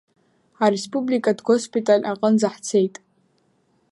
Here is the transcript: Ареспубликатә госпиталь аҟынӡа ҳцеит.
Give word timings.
Ареспубликатә 0.65 1.43
госпиталь 1.47 2.03
аҟынӡа 2.11 2.49
ҳцеит. 2.53 2.95